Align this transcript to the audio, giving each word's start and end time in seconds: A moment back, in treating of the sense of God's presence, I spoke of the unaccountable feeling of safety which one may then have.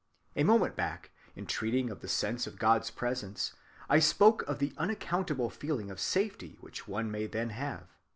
A 0.35 0.43
moment 0.43 0.75
back, 0.75 1.11
in 1.35 1.45
treating 1.45 1.91
of 1.91 1.99
the 1.99 2.07
sense 2.07 2.47
of 2.47 2.57
God's 2.57 2.89
presence, 2.89 3.53
I 3.87 3.99
spoke 3.99 4.41
of 4.47 4.57
the 4.57 4.73
unaccountable 4.77 5.51
feeling 5.51 5.91
of 5.91 5.99
safety 5.99 6.57
which 6.59 6.87
one 6.87 7.11
may 7.11 7.27
then 7.27 7.51
have. 7.51 7.85